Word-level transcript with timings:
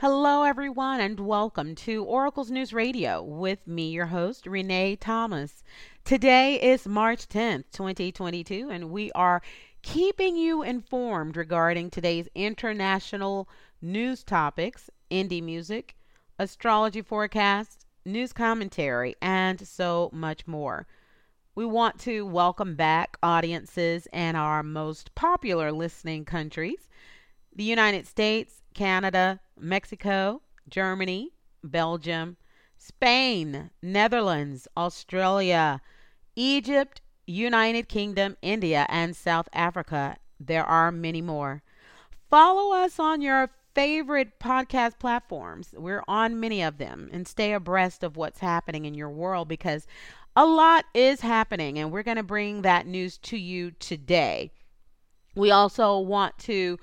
Hello, 0.00 0.42
everyone, 0.42 1.00
and 1.00 1.18
welcome 1.18 1.74
to 1.74 2.04
Oracle's 2.04 2.50
News 2.50 2.74
Radio 2.74 3.22
with 3.22 3.66
me, 3.66 3.88
your 3.88 4.04
host, 4.04 4.46
Renee 4.46 4.96
Thomas. 4.96 5.64
Today 6.04 6.60
is 6.60 6.86
March 6.86 7.26
10th, 7.26 7.64
2022, 7.72 8.68
and 8.68 8.90
we 8.90 9.10
are 9.12 9.40
keeping 9.80 10.36
you 10.36 10.62
informed 10.62 11.34
regarding 11.34 11.88
today's 11.88 12.28
international 12.34 13.48
news 13.80 14.22
topics, 14.22 14.90
indie 15.10 15.42
music, 15.42 15.96
astrology 16.38 17.00
forecast, 17.00 17.86
news 18.04 18.34
commentary, 18.34 19.14
and 19.22 19.66
so 19.66 20.10
much 20.12 20.46
more. 20.46 20.86
We 21.54 21.64
want 21.64 21.98
to 22.00 22.26
welcome 22.26 22.74
back 22.74 23.16
audiences 23.22 24.06
in 24.12 24.36
our 24.36 24.62
most 24.62 25.14
popular 25.14 25.72
listening 25.72 26.26
countries 26.26 26.86
the 27.54 27.64
United 27.64 28.06
States, 28.06 28.60
Canada, 28.74 29.40
Mexico, 29.58 30.42
Germany, 30.68 31.32
Belgium, 31.62 32.36
Spain, 32.76 33.70
Netherlands, 33.82 34.68
Australia, 34.76 35.80
Egypt, 36.34 37.00
United 37.26 37.88
Kingdom, 37.88 38.36
India, 38.42 38.86
and 38.88 39.16
South 39.16 39.48
Africa. 39.52 40.16
There 40.38 40.64
are 40.64 40.92
many 40.92 41.22
more. 41.22 41.62
Follow 42.30 42.74
us 42.74 42.98
on 42.98 43.22
your 43.22 43.50
favorite 43.74 44.38
podcast 44.38 44.98
platforms. 44.98 45.74
We're 45.76 46.04
on 46.08 46.40
many 46.40 46.62
of 46.62 46.78
them 46.78 47.10
and 47.12 47.26
stay 47.26 47.52
abreast 47.52 48.02
of 48.02 48.16
what's 48.16 48.40
happening 48.40 48.84
in 48.84 48.94
your 48.94 49.10
world 49.10 49.48
because 49.48 49.86
a 50.34 50.46
lot 50.46 50.84
is 50.94 51.20
happening 51.20 51.78
and 51.78 51.90
we're 51.90 52.02
going 52.02 52.16
to 52.16 52.22
bring 52.22 52.62
that 52.62 52.86
news 52.86 53.18
to 53.18 53.36
you 53.36 53.72
today. 53.72 54.50
We 55.34 55.50
also 55.50 55.98
want 55.98 56.38
to 56.40 56.78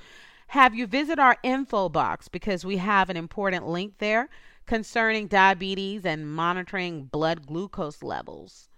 have 0.54 0.76
you 0.76 0.86
visit 0.86 1.18
our 1.18 1.36
info 1.42 1.90
box 1.90 2.28
because 2.28 2.64
we 2.64 2.78
have 2.78 3.10
an 3.10 3.18
important 3.18 3.68
link 3.68 3.96
there 3.98 4.30
concerning 4.68 5.26
diabetes 5.26 6.06
and 6.06 6.32
monitoring 6.32 7.06
blood 7.06 7.48
glucose 7.48 8.04
levels. 8.04 8.70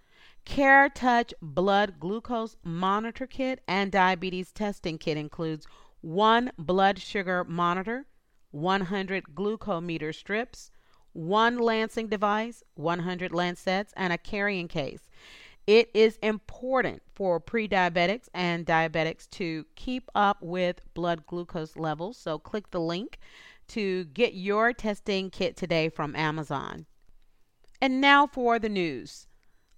Care 0.46 0.88
Touch 0.88 1.34
Blood 1.42 2.00
Glucose 2.00 2.56
Monitor 2.64 3.26
Kit 3.26 3.60
and 3.68 3.92
Diabetes 3.92 4.52
Testing 4.52 4.96
Kit 4.96 5.18
includes 5.18 5.66
one 6.00 6.50
blood 6.56 6.98
sugar 6.98 7.44
monitor, 7.44 8.06
100 8.52 9.24
glucometer 9.34 10.14
strips, 10.14 10.70
one 11.12 11.58
lancing 11.58 12.08
device, 12.08 12.62
100 12.76 13.32
lancets, 13.34 13.92
and 13.98 14.14
a 14.14 14.18
carrying 14.18 14.66
case. 14.66 15.10
It 15.66 15.90
is 15.94 16.16
important 16.22 17.02
for 17.14 17.40
pre 17.40 17.66
diabetics 17.68 18.28
and 18.32 18.64
diabetics 18.64 19.28
to 19.30 19.66
keep 19.74 20.08
up 20.14 20.38
with 20.40 20.80
blood 20.94 21.26
glucose 21.26 21.76
levels. 21.76 22.16
So, 22.16 22.38
click 22.38 22.70
the 22.70 22.80
link 22.80 23.18
to 23.68 24.04
get 24.04 24.34
your 24.34 24.72
testing 24.72 25.30
kit 25.30 25.56
today 25.56 25.88
from 25.88 26.14
Amazon. 26.14 26.86
And 27.80 28.00
now 28.00 28.26
for 28.26 28.58
the 28.58 28.68
news. 28.68 29.26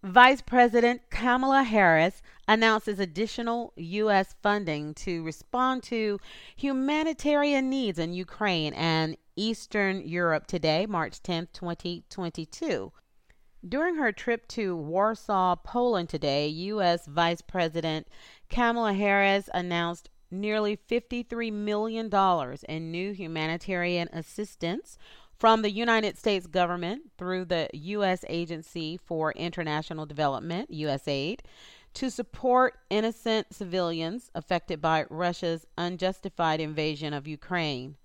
Vice 0.04 0.42
President 0.42 1.00
Kamala 1.10 1.64
Harris 1.64 2.22
announces 2.46 3.00
additional 3.00 3.72
U.S. 3.76 4.36
funding 4.42 4.94
to 4.94 5.24
respond 5.24 5.82
to 5.84 6.20
humanitarian 6.54 7.68
needs 7.68 7.98
in 7.98 8.12
Ukraine 8.12 8.74
and 8.74 9.16
Eastern 9.34 10.06
Europe 10.06 10.46
today, 10.46 10.86
March 10.86 11.20
10, 11.22 11.48
2022. 11.52 12.92
During 13.66 13.96
her 13.96 14.12
trip 14.12 14.46
to 14.48 14.76
Warsaw, 14.76 15.56
Poland 15.56 16.08
today, 16.08 16.46
U.S. 16.46 17.06
Vice 17.06 17.42
President 17.42 18.06
Kamala 18.48 18.94
Harris 18.94 19.50
announced 19.52 20.10
nearly 20.30 20.76
$53 20.76 21.52
million 21.52 22.08
in 22.68 22.90
new 22.90 23.12
humanitarian 23.12 24.08
assistance 24.12 24.96
from 25.38 25.62
the 25.62 25.70
United 25.70 26.18
States 26.18 26.46
government 26.46 27.10
through 27.16 27.46
the 27.46 27.68
U.S. 27.72 28.24
Agency 28.28 28.96
for 28.96 29.32
International 29.32 30.06
Development, 30.06 30.70
USAID, 30.70 31.40
to 31.94 32.10
support 32.10 32.78
innocent 32.90 33.52
civilians 33.52 34.30
affected 34.34 34.80
by 34.80 35.04
Russia's 35.10 35.66
unjustified 35.76 36.60
invasion 36.60 37.12
of 37.12 37.26
Ukraine. 37.26 37.96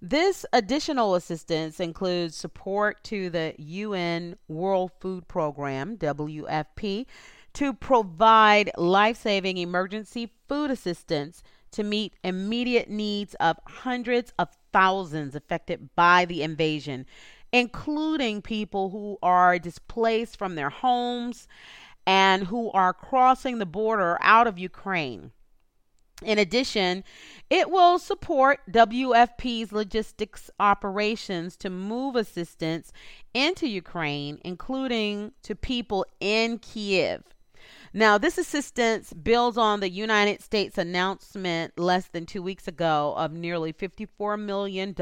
This 0.00 0.44
additional 0.52 1.14
assistance 1.14 1.80
includes 1.80 2.36
support 2.36 3.02
to 3.04 3.30
the 3.30 3.54
UN 3.58 4.36
World 4.48 4.92
Food 5.00 5.28
Program, 5.28 5.96
WFP, 5.96 7.06
to 7.54 7.72
provide 7.72 8.70
life 8.76 9.16
saving 9.16 9.56
emergency 9.56 10.30
food 10.48 10.70
assistance 10.70 11.42
to 11.72 11.82
meet 11.82 12.14
immediate 12.22 12.88
needs 12.88 13.34
of 13.34 13.58
hundreds 13.66 14.32
of 14.38 14.48
thousands 14.72 15.34
affected 15.34 15.88
by 15.96 16.24
the 16.24 16.42
invasion, 16.42 17.06
including 17.52 18.42
people 18.42 18.90
who 18.90 19.18
are 19.22 19.58
displaced 19.58 20.38
from 20.38 20.54
their 20.54 20.70
homes 20.70 21.48
and 22.06 22.44
who 22.44 22.70
are 22.72 22.92
crossing 22.92 23.58
the 23.58 23.66
border 23.66 24.16
out 24.20 24.46
of 24.46 24.58
Ukraine. 24.58 25.32
In 26.22 26.38
addition, 26.38 27.04
it 27.48 27.70
will 27.70 27.98
support 27.98 28.60
WFP's 28.70 29.72
logistics 29.72 30.50
operations 30.58 31.56
to 31.58 31.70
move 31.70 32.16
assistance 32.16 32.92
into 33.34 33.68
Ukraine, 33.68 34.38
including 34.44 35.32
to 35.42 35.54
people 35.54 36.04
in 36.18 36.58
Kiev. 36.58 37.22
Now, 37.92 38.18
this 38.18 38.36
assistance 38.36 39.12
builds 39.12 39.56
on 39.56 39.80
the 39.80 39.88
United 39.88 40.42
States 40.42 40.76
announcement 40.76 41.78
less 41.78 42.08
than 42.08 42.26
two 42.26 42.42
weeks 42.42 42.68
ago 42.68 43.14
of 43.16 43.32
nearly 43.32 43.72
$54 43.72 44.38
million 44.38 44.94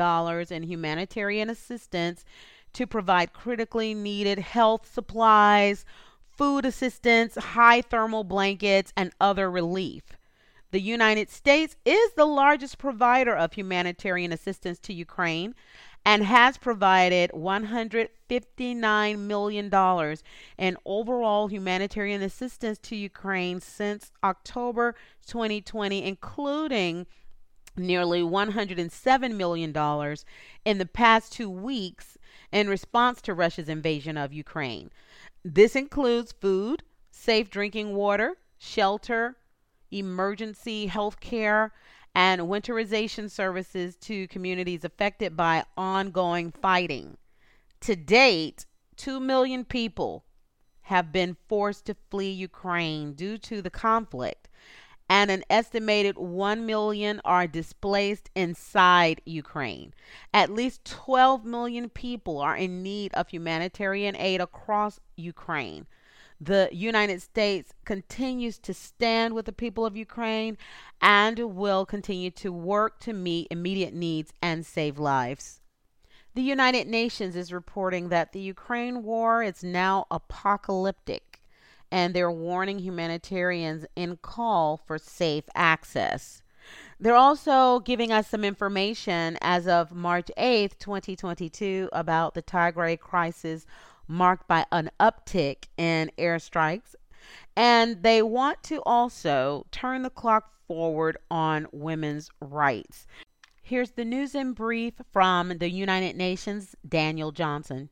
in 0.51 0.63
humanitarian 0.63 1.51
assistance 1.51 2.25
to 2.75 2.87
provide 2.87 3.33
critically 3.33 3.95
needed 3.95 4.39
health 4.39 4.93
supplies, 4.93 5.85
food 6.37 6.65
assistance, 6.65 7.37
high 7.37 7.81
thermal 7.81 8.25
blankets, 8.25 8.93
and 8.97 9.13
other 9.21 9.51
relief. 9.51 10.03
The 10.75 10.81
United 10.81 11.31
States 11.31 11.77
is 11.85 12.15
the 12.15 12.25
largest 12.25 12.79
provider 12.79 13.33
of 13.33 13.53
humanitarian 13.53 14.33
assistance 14.33 14.81
to 14.81 14.93
Ukraine 14.93 15.55
and 16.05 16.25
has 16.25 16.59
provided 16.59 17.31
$159 17.31 19.19
million 19.21 20.17
in 20.59 20.77
overall 20.85 21.47
humanitarian 21.47 22.23
assistance 22.23 22.79
to 22.79 22.97
Ukraine 22.97 23.61
since 23.61 24.11
October 24.25 24.97
2020, 25.29 26.03
including 26.03 27.07
nearly 27.77 28.23
$107 28.23 29.37
million 29.37 30.17
in 30.65 30.79
the 30.79 30.87
past 30.87 31.33
two 31.33 31.49
weeks 31.49 32.19
in 32.51 32.69
response 32.69 33.23
to 33.23 33.33
Russia's 33.33 33.69
invasion 33.69 34.17
of 34.17 34.33
Ukraine. 34.33 34.91
This 35.45 35.77
includes 35.77 36.33
food, 36.33 36.83
safe 37.13 37.49
drinking 37.49 37.95
water, 37.95 38.39
shelter, 38.59 39.37
emergency 39.99 40.87
health 40.87 41.21
care, 41.21 41.73
and 42.15 42.43
winterization 42.43 43.31
services 43.31 43.97
to 43.97 44.29
communities 44.29 44.85
affected 44.85 45.37
by 45.37 45.65
ongoing 45.77 46.53
fighting. 46.53 47.17
To 47.81 47.97
date, 47.97 48.67
2 48.97 49.19
million 49.21 49.65
people 49.65 50.25
have 50.83 51.13
been 51.13 51.37
forced 51.49 51.87
to 51.87 51.97
flee 52.11 52.31
Ukraine 52.31 53.15
due 53.15 53.39
to 53.39 53.63
the 53.63 53.71
conflict, 53.71 54.49
and 55.09 55.31
an 55.31 55.43
estimated 55.51 56.17
1 56.17 56.67
million 56.67 57.21
are 57.25 57.47
displaced 57.47 58.31
inside 58.35 59.21
Ukraine. 59.25 59.93
At 60.33 60.51
least 60.51 60.85
12 60.85 61.45
million 61.45 61.89
people 61.89 62.39
are 62.39 62.57
in 62.57 62.83
need 62.83 63.13
of 63.15 63.29
humanitarian 63.29 64.17
aid 64.17 64.41
across 64.41 65.01
Ukraine. 65.17 65.87
The 66.45 66.69
United 66.73 67.23
States 67.23 67.73
continues 67.87 68.59
to 68.59 68.75
stand 68.75 69.33
with 69.33 69.47
the 69.47 69.53
people 69.53 69.87
of 69.87 69.97
Ukraine 69.97 70.59
and 71.01 71.39
will 71.39 71.87
continue 71.87 72.31
to 72.33 72.53
work 72.53 73.01
to 73.01 73.15
meet 73.15 73.49
immediate 73.51 73.95
needs 73.95 74.31
and 74.43 74.67
save 74.67 74.99
lives. 74.99 75.63
The 76.35 76.43
United 76.43 76.87
Nations 76.87 77.35
is 77.35 77.51
reporting 77.51 78.11
that 78.11 78.33
the 78.33 78.41
Ukraine 78.41 79.05
war 79.05 79.43
is 79.43 79.65
now 79.65 80.07
apocalyptic 80.11 81.41
and 81.91 82.13
they're 82.13 82.31
warning 82.31 82.81
humanitarians 82.81 83.87
in 83.97 84.19
call 84.19 84.77
for 84.77 84.99
safe 84.99 85.45
access. 85.55 86.43
They're 87.01 87.15
also 87.15 87.81
giving 87.81 88.13
us 88.13 88.29
some 88.29 88.45
information 88.45 89.39
as 89.41 89.67
of 89.67 89.93
March 89.93 90.31
8th, 90.37 90.79
2022, 90.79 91.89
about 91.93 92.35
the 92.35 92.43
Tigray 92.43 92.99
crisis 92.99 93.65
marked 94.09 94.49
by 94.49 94.67
an 94.73 94.91
uptick 95.01 95.65
in 95.77 96.11
airstrikes. 96.19 96.95
And 97.57 98.03
they 98.03 98.23
want 98.23 98.63
to 98.65 98.83
also 98.83 99.67
turn 99.71 100.03
the 100.03 100.11
clock 100.11 100.51
forward 100.67 101.17
on 101.31 101.67
women's 101.73 102.31
rights. 102.41 103.07
Here's 103.63 103.93
the 103.93 104.05
news 104.05 104.35
in 104.35 104.53
brief 104.53 104.95
from 105.13 105.57
the 105.59 105.71
United 105.71 106.17
Nations, 106.17 106.75
Daniel 106.87 107.33
Johnson. 107.33 107.89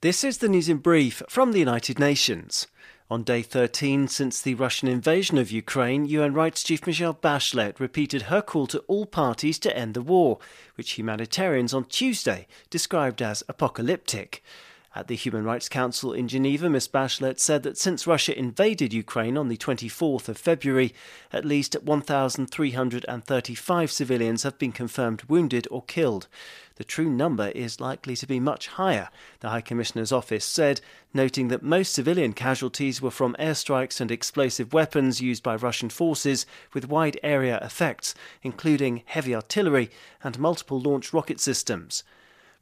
This 0.00 0.22
is 0.22 0.38
the 0.38 0.48
news 0.48 0.68
in 0.68 0.78
brief 0.78 1.22
from 1.28 1.52
the 1.52 1.58
United 1.58 1.98
Nations. 1.98 2.66
On 3.10 3.22
day 3.22 3.40
13 3.40 4.06
since 4.06 4.42
the 4.42 4.54
Russian 4.54 4.86
invasion 4.86 5.38
of 5.38 5.50
Ukraine, 5.50 6.04
UN 6.04 6.34
Rights 6.34 6.62
Chief 6.62 6.86
Michelle 6.86 7.14
Bachelet 7.14 7.80
repeated 7.80 8.22
her 8.22 8.42
call 8.42 8.66
to 8.66 8.80
all 8.80 9.06
parties 9.06 9.58
to 9.60 9.74
end 9.74 9.94
the 9.94 10.02
war, 10.02 10.38
which 10.74 10.92
humanitarians 10.92 11.72
on 11.72 11.86
Tuesday 11.86 12.46
described 12.68 13.22
as 13.22 13.42
apocalyptic. 13.48 14.42
At 14.94 15.06
the 15.06 15.16
Human 15.16 15.44
Rights 15.44 15.68
Council 15.68 16.14
in 16.14 16.28
Geneva, 16.28 16.70
Ms. 16.70 16.88
Bachelet 16.88 17.38
said 17.38 17.62
that 17.62 17.76
since 17.76 18.06
Russia 18.06 18.36
invaded 18.36 18.94
Ukraine 18.94 19.36
on 19.36 19.48
the 19.48 19.58
24th 19.58 20.30
of 20.30 20.38
February, 20.38 20.94
at 21.30 21.44
least 21.44 21.76
1,335 21.82 23.92
civilians 23.92 24.44
have 24.44 24.58
been 24.58 24.72
confirmed 24.72 25.24
wounded 25.24 25.68
or 25.70 25.82
killed. 25.82 26.26
The 26.76 26.84
true 26.84 27.10
number 27.10 27.48
is 27.48 27.80
likely 27.80 28.16
to 28.16 28.26
be 28.26 28.40
much 28.40 28.68
higher, 28.68 29.10
the 29.40 29.50
High 29.50 29.60
Commissioner's 29.60 30.10
office 30.10 30.46
said, 30.46 30.80
noting 31.12 31.48
that 31.48 31.62
most 31.62 31.92
civilian 31.92 32.32
casualties 32.32 33.02
were 33.02 33.10
from 33.10 33.36
airstrikes 33.38 34.00
and 34.00 34.10
explosive 34.10 34.72
weapons 34.72 35.20
used 35.20 35.42
by 35.42 35.56
Russian 35.56 35.90
forces 35.90 36.46
with 36.72 36.88
wide 36.88 37.20
area 37.22 37.60
effects, 37.62 38.14
including 38.42 39.02
heavy 39.04 39.34
artillery 39.34 39.90
and 40.24 40.38
multiple 40.38 40.80
launch 40.80 41.12
rocket 41.12 41.40
systems. 41.40 42.04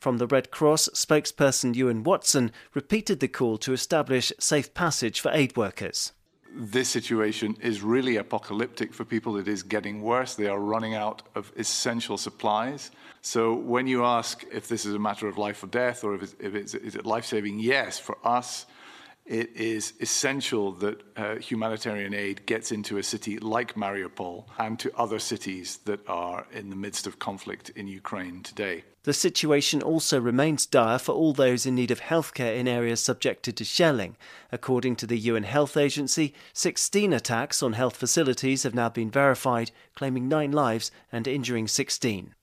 From 0.06 0.18
the 0.18 0.28
Red 0.28 0.52
Cross, 0.52 0.90
spokesperson 0.94 1.74
Ewan 1.74 2.04
Watson 2.04 2.52
repeated 2.74 3.18
the 3.18 3.26
call 3.26 3.58
to 3.58 3.72
establish 3.72 4.32
safe 4.38 4.72
passage 4.72 5.18
for 5.18 5.32
aid 5.32 5.56
workers. 5.56 6.12
This 6.54 6.88
situation 6.88 7.56
is 7.60 7.82
really 7.82 8.16
apocalyptic 8.16 8.94
for 8.94 9.04
people. 9.04 9.36
It 9.36 9.48
is 9.48 9.64
getting 9.64 10.02
worse. 10.02 10.36
They 10.36 10.46
are 10.46 10.60
running 10.60 10.94
out 10.94 11.22
of 11.34 11.50
essential 11.56 12.16
supplies. 12.18 12.92
So, 13.20 13.54
when 13.54 13.88
you 13.88 14.04
ask 14.04 14.44
if 14.52 14.68
this 14.68 14.86
is 14.86 14.94
a 14.94 14.98
matter 15.00 15.26
of 15.26 15.38
life 15.38 15.64
or 15.64 15.66
death, 15.66 16.04
or 16.04 16.14
if 16.14 16.22
it's, 16.22 16.36
if 16.38 16.54
it's 16.54 16.74
is 16.74 16.94
it 16.94 17.04
life 17.04 17.24
saving, 17.24 17.58
yes, 17.58 17.98
for 17.98 18.16
us, 18.22 18.66
it 19.26 19.50
is 19.56 19.94
essential 20.00 20.72
that 20.72 21.02
uh, 21.16 21.34
humanitarian 21.36 22.14
aid 22.14 22.46
gets 22.46 22.70
into 22.70 22.98
a 22.98 23.02
city 23.02 23.38
like 23.38 23.74
Mariupol 23.74 24.44
and 24.58 24.78
to 24.78 24.96
other 24.96 25.18
cities 25.18 25.78
that 25.84 26.00
are 26.08 26.46
in 26.52 26.70
the 26.70 26.76
midst 26.76 27.06
of 27.06 27.18
conflict 27.18 27.70
in 27.70 27.88
Ukraine 27.88 28.42
today. 28.42 28.84
The 29.02 29.12
situation 29.12 29.82
also 29.82 30.20
remains 30.20 30.66
dire 30.66 30.98
for 30.98 31.12
all 31.12 31.32
those 31.32 31.66
in 31.66 31.74
need 31.74 31.90
of 31.90 32.00
healthcare 32.00 32.56
in 32.56 32.68
areas 32.68 33.00
subjected 33.00 33.56
to 33.56 33.64
shelling. 33.64 34.16
According 34.52 34.96
to 34.96 35.06
the 35.06 35.18
UN 35.18 35.44
Health 35.44 35.76
Agency, 35.76 36.32
16 36.52 37.12
attacks 37.12 37.62
on 37.62 37.72
health 37.74 37.96
facilities 37.96 38.62
have 38.62 38.74
now 38.74 38.88
been 38.88 39.10
verified, 39.10 39.70
claiming 39.94 40.28
nine 40.28 40.52
lives 40.52 40.90
and 41.12 41.26
injuring 41.26 41.68
16. 41.68 42.34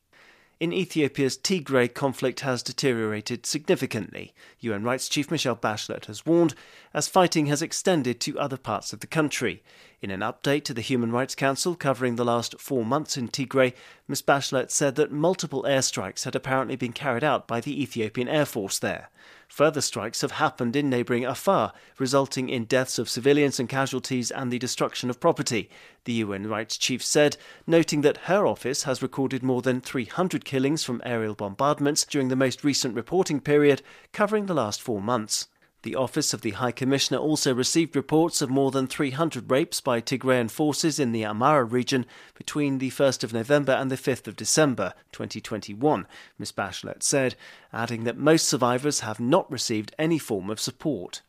In 0.64 0.72
Ethiopia's 0.72 1.36
Tigray 1.36 1.94
conflict 1.94 2.40
has 2.40 2.64
deteriorated 2.64 3.46
significantly, 3.46 4.34
UN 4.62 4.86
Rights 4.86 5.10
Chief 5.10 5.30
Michelle 5.30 5.58
Bachelet 5.58 6.06
has 6.06 6.26
warned, 6.26 6.56
as 6.94 7.10
fighting 7.10 7.48
has 7.48 7.62
extended 7.62 8.22
to 8.22 8.40
other 8.40 8.56
parts 8.56 8.94
of 8.94 9.02
the 9.02 9.08
country. 9.08 9.62
In 10.02 10.10
an 10.10 10.22
update 10.22 10.64
to 10.64 10.74
the 10.74 10.80
Human 10.80 11.12
Rights 11.12 11.36
Council 11.36 11.76
covering 11.76 12.16
the 12.16 12.24
last 12.24 12.62
four 12.62 12.86
months 12.86 13.18
in 13.18 13.28
Tigray, 13.28 13.74
Ms. 14.08 14.22
Bachelet 14.22 14.72
said 14.72 14.96
that 14.96 15.12
multiple 15.12 15.64
airstrikes 15.64 16.24
had 16.24 16.34
apparently 16.34 16.78
been 16.78 16.94
carried 16.94 17.26
out 17.26 17.46
by 17.46 17.60
the 17.60 17.84
Ethiopian 17.84 18.30
Air 18.30 18.46
Force 18.46 18.80
there. 18.80 19.10
Further 19.54 19.82
strikes 19.82 20.22
have 20.22 20.32
happened 20.32 20.76
in 20.76 20.90
neighbouring 20.90 21.28
Afar, 21.28 21.74
resulting 22.00 22.50
in 22.50 22.66
deaths 22.66 22.98
of 22.98 23.08
civilians 23.08 23.60
and 23.60 23.70
casualties 23.70 24.32
and 24.32 24.52
the 24.52 24.58
destruction 24.58 25.12
of 25.12 25.20
property, 25.20 25.70
the 26.06 26.14
UN 26.14 26.48
rights 26.48 26.76
chief 26.76 27.04
said, 27.04 27.38
noting 27.68 28.02
that 28.02 28.26
her 28.26 28.48
office 28.48 28.82
has 28.86 29.04
recorded 29.04 29.44
more 29.44 29.62
than 29.62 29.80
300 29.80 30.44
killings 30.44 30.84
from 30.84 31.04
aerial 31.06 31.36
bombardments 31.36 32.04
during 32.04 32.30
the 32.30 32.36
most 32.36 32.64
recent 32.64 32.96
reporting 32.96 33.40
period, 33.40 33.84
covering 34.12 34.48
the 34.48 34.56
last 34.56 34.82
four 34.82 35.00
months. 35.00 35.48
The 35.84 35.96
Office 35.96 36.34
of 36.34 36.42
the 36.42 36.52
High 36.52 36.72
Commissioner 36.72 37.20
also 37.20 37.54
received 37.54 37.98
reports 37.98 38.42
of 38.42 38.50
more 38.50 38.72
than 38.72 38.88
300 38.88 39.52
rapes 39.52 39.82
by 39.82 40.00
Tigrayan 40.00 40.50
forces 40.50 40.98
in 40.98 41.12
the 41.12 41.24
Amhara 41.24 41.70
region 41.70 42.06
between 42.36 42.78
the 42.78 42.90
1st 42.90 43.26
of 43.26 43.34
November 43.34 43.74
and 43.74 43.92
the 43.92 43.98
5th 43.98 44.26
of 44.26 44.38
December 44.38 44.94
2021, 45.12 46.08
Ms. 46.40 46.54
Bachelet 46.54 47.04
said, 47.04 47.36
adding 47.74 48.06
that 48.06 48.18
most 48.18 48.48
survivors 48.48 49.02
have 49.02 49.20
not 49.20 49.52
received 49.52 49.94
any 50.00 50.18
form 50.18 50.50
of 50.50 50.62
support. 50.62 51.22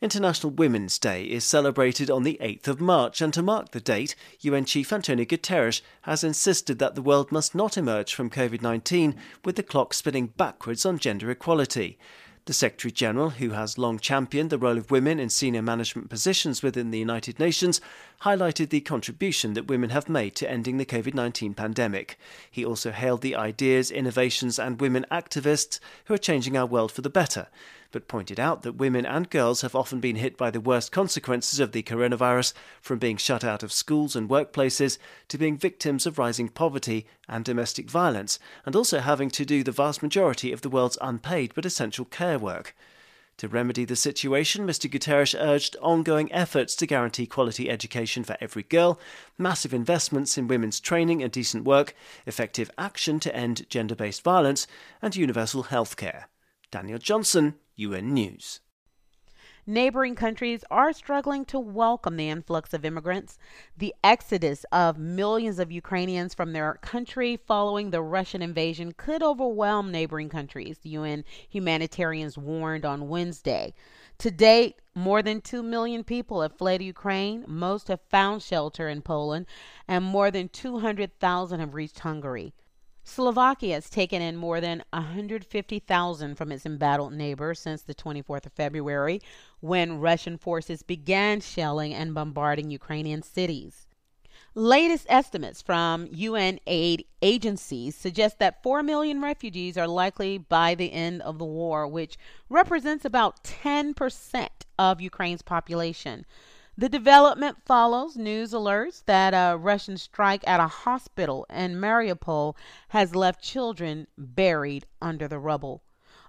International 0.00 0.50
Women's 0.50 0.98
Day 0.98 1.24
is 1.24 1.44
celebrated 1.44 2.10
on 2.10 2.22
the 2.22 2.38
8th 2.40 2.68
of 2.68 2.80
March, 2.80 3.20
and 3.20 3.34
to 3.34 3.42
mark 3.42 3.72
the 3.72 3.80
date, 3.80 4.16
UN 4.40 4.64
Chief 4.64 4.90
Antonio 4.90 5.26
Guterres 5.26 5.82
has 6.02 6.24
insisted 6.24 6.78
that 6.78 6.94
the 6.94 7.02
world 7.02 7.30
must 7.30 7.54
not 7.54 7.76
emerge 7.76 8.14
from 8.14 8.30
COVID 8.30 8.62
19 8.62 9.14
with 9.44 9.56
the 9.56 9.62
clock 9.62 9.92
spinning 9.92 10.28
backwards 10.28 10.86
on 10.86 10.98
gender 10.98 11.30
equality. 11.30 11.98
The 12.46 12.52
Secretary 12.52 12.90
General, 12.90 13.30
who 13.30 13.50
has 13.50 13.78
long 13.78 14.00
championed 14.00 14.50
the 14.50 14.58
role 14.58 14.76
of 14.76 14.90
women 14.90 15.20
in 15.20 15.28
senior 15.28 15.62
management 15.62 16.10
positions 16.10 16.60
within 16.60 16.90
the 16.90 16.98
United 16.98 17.38
Nations, 17.38 17.80
highlighted 18.22 18.70
the 18.70 18.80
contribution 18.80 19.52
that 19.52 19.68
women 19.68 19.90
have 19.90 20.08
made 20.08 20.34
to 20.36 20.50
ending 20.50 20.76
the 20.76 20.84
COVID 20.84 21.14
19 21.14 21.54
pandemic. 21.54 22.18
He 22.50 22.64
also 22.64 22.90
hailed 22.90 23.20
the 23.20 23.36
ideas, 23.36 23.92
innovations, 23.92 24.58
and 24.58 24.80
women 24.80 25.06
activists 25.08 25.78
who 26.06 26.14
are 26.14 26.18
changing 26.18 26.56
our 26.56 26.66
world 26.66 26.90
for 26.90 27.02
the 27.02 27.08
better 27.08 27.46
but 27.92 28.08
pointed 28.08 28.40
out 28.40 28.62
that 28.62 28.76
women 28.76 29.06
and 29.06 29.30
girls 29.30 29.60
have 29.60 29.76
often 29.76 30.00
been 30.00 30.16
hit 30.16 30.36
by 30.36 30.50
the 30.50 30.60
worst 30.60 30.90
consequences 30.90 31.60
of 31.60 31.72
the 31.72 31.82
coronavirus, 31.82 32.52
from 32.80 32.98
being 32.98 33.16
shut 33.16 33.44
out 33.44 33.62
of 33.62 33.70
schools 33.70 34.16
and 34.16 34.28
workplaces 34.28 34.98
to 35.28 35.38
being 35.38 35.56
victims 35.56 36.06
of 36.06 36.18
rising 36.18 36.48
poverty 36.48 37.06
and 37.28 37.44
domestic 37.44 37.88
violence, 37.88 38.38
and 38.66 38.74
also 38.74 38.98
having 38.98 39.30
to 39.30 39.44
do 39.44 39.62
the 39.62 39.70
vast 39.70 40.02
majority 40.02 40.50
of 40.50 40.62
the 40.62 40.70
world's 40.70 40.98
unpaid 41.00 41.52
but 41.54 41.64
essential 41.64 42.04
care 42.04 42.38
work. 42.38 42.74
To 43.38 43.48
remedy 43.48 43.84
the 43.84 43.96
situation, 43.96 44.66
Mr. 44.66 44.90
Guterres 44.90 45.34
urged 45.38 45.76
ongoing 45.82 46.30
efforts 46.32 46.76
to 46.76 46.86
guarantee 46.86 47.26
quality 47.26 47.68
education 47.68 48.24
for 48.24 48.36
every 48.40 48.62
girl, 48.62 49.00
massive 49.36 49.74
investments 49.74 50.38
in 50.38 50.48
women's 50.48 50.78
training 50.78 51.22
and 51.22 51.32
decent 51.32 51.64
work, 51.64 51.94
effective 52.26 52.70
action 52.78 53.18
to 53.20 53.34
end 53.34 53.68
gender 53.68 53.96
based 53.96 54.22
violence, 54.22 54.66
and 55.00 55.16
universal 55.16 55.64
health 55.64 55.96
care. 55.96 56.28
Daniel 56.70 56.98
Johnson, 56.98 57.54
UN 57.76 58.12
News. 58.14 58.60
Neighboring 59.64 60.16
countries 60.16 60.64
are 60.72 60.92
struggling 60.92 61.44
to 61.44 61.58
welcome 61.60 62.16
the 62.16 62.28
influx 62.28 62.74
of 62.74 62.84
immigrants. 62.84 63.38
The 63.76 63.94
exodus 64.02 64.64
of 64.72 64.98
millions 64.98 65.60
of 65.60 65.70
Ukrainians 65.70 66.34
from 66.34 66.52
their 66.52 66.80
country 66.82 67.36
following 67.36 67.90
the 67.90 68.02
Russian 68.02 68.42
invasion 68.42 68.90
could 68.96 69.22
overwhelm 69.22 69.92
neighboring 69.92 70.28
countries, 70.28 70.78
the 70.78 70.90
UN 70.90 71.24
humanitarians 71.48 72.36
warned 72.36 72.84
on 72.84 73.08
Wednesday. 73.08 73.72
To 74.18 74.32
date, 74.32 74.80
more 74.96 75.22
than 75.22 75.40
2 75.40 75.62
million 75.62 76.02
people 76.02 76.42
have 76.42 76.58
fled 76.58 76.82
Ukraine. 76.82 77.44
Most 77.46 77.86
have 77.86 78.00
found 78.10 78.42
shelter 78.42 78.88
in 78.88 79.00
Poland, 79.00 79.46
and 79.86 80.04
more 80.04 80.32
than 80.32 80.48
200,000 80.48 81.60
have 81.60 81.74
reached 81.74 82.00
Hungary. 82.00 82.52
Slovakia 83.04 83.74
has 83.74 83.90
taken 83.90 84.22
in 84.22 84.36
more 84.36 84.60
than 84.60 84.82
150,000 84.92 86.34
from 86.36 86.52
its 86.52 86.64
embattled 86.64 87.12
neighbor 87.12 87.54
since 87.54 87.82
the 87.82 87.94
24th 87.94 88.46
of 88.46 88.52
February, 88.52 89.20
when 89.60 89.98
Russian 89.98 90.38
forces 90.38 90.82
began 90.82 91.40
shelling 91.40 91.92
and 91.92 92.14
bombarding 92.14 92.70
Ukrainian 92.70 93.22
cities. 93.22 93.88
Latest 94.54 95.06
estimates 95.08 95.62
from 95.62 96.08
UN 96.10 96.60
aid 96.66 97.06
agencies 97.22 97.96
suggest 97.96 98.38
that 98.38 98.62
4 98.62 98.82
million 98.82 99.20
refugees 99.22 99.78
are 99.78 99.88
likely 99.88 100.36
by 100.36 100.74
the 100.74 100.92
end 100.92 101.22
of 101.22 101.38
the 101.38 101.44
war, 101.44 101.88
which 101.88 102.18
represents 102.50 103.04
about 103.04 103.42
10% 103.44 104.48
of 104.78 105.00
Ukraine's 105.00 105.42
population. 105.42 106.26
The 106.76 106.88
development 106.88 107.58
follows 107.66 108.16
news 108.16 108.52
alerts 108.52 109.04
that 109.04 109.34
a 109.34 109.58
Russian 109.58 109.98
strike 109.98 110.42
at 110.46 110.58
a 110.58 110.68
hospital 110.68 111.44
in 111.50 111.74
Mariupol 111.74 112.56
has 112.88 113.14
left 113.14 113.42
children 113.42 114.06
buried 114.16 114.86
under 115.00 115.28
the 115.28 115.38
rubble. 115.38 115.82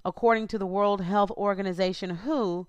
According 0.04 0.50
to 0.50 0.58
the 0.58 0.66
World 0.66 1.00
Health 1.00 1.32
Organization, 1.32 2.10
WHO, 2.10 2.68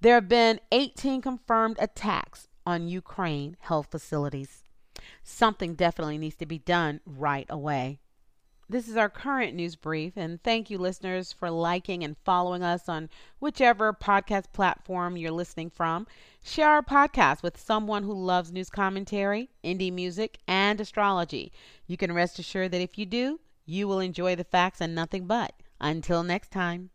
there 0.00 0.14
have 0.14 0.28
been 0.30 0.60
18 0.72 1.20
confirmed 1.20 1.76
attacks 1.78 2.48
on 2.64 2.88
Ukraine 2.88 3.58
health 3.60 3.88
facilities. 3.90 4.62
Something 5.22 5.74
definitely 5.74 6.16
needs 6.16 6.36
to 6.36 6.46
be 6.46 6.58
done 6.58 7.00
right 7.04 7.46
away. 7.50 7.98
This 8.70 8.86
is 8.86 8.96
our 8.96 9.08
current 9.08 9.56
news 9.56 9.74
brief, 9.74 10.12
and 10.16 10.40
thank 10.44 10.70
you, 10.70 10.78
listeners, 10.78 11.32
for 11.32 11.50
liking 11.50 12.04
and 12.04 12.16
following 12.24 12.62
us 12.62 12.88
on 12.88 13.10
whichever 13.40 13.92
podcast 13.92 14.52
platform 14.52 15.16
you're 15.16 15.32
listening 15.32 15.70
from. 15.70 16.06
Share 16.44 16.68
our 16.68 16.80
podcast 16.80 17.42
with 17.42 17.58
someone 17.58 18.04
who 18.04 18.14
loves 18.14 18.52
news 18.52 18.70
commentary, 18.70 19.50
indie 19.64 19.92
music, 19.92 20.38
and 20.46 20.80
astrology. 20.80 21.50
You 21.88 21.96
can 21.96 22.12
rest 22.12 22.38
assured 22.38 22.70
that 22.70 22.80
if 22.80 22.96
you 22.96 23.06
do, 23.06 23.40
you 23.66 23.88
will 23.88 23.98
enjoy 23.98 24.36
the 24.36 24.44
facts 24.44 24.80
and 24.80 24.94
nothing 24.94 25.26
but. 25.26 25.52
Until 25.80 26.22
next 26.22 26.52
time. 26.52 26.90